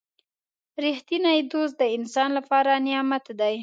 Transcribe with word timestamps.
•رښتینی 0.83 1.37
دوست 1.51 1.75
د 1.81 1.83
انسان 1.97 2.29
لپاره 2.37 2.71
نعمت 2.87 3.25
دی. 3.39 3.55